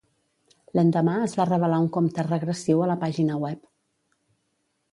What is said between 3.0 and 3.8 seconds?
pàgina web.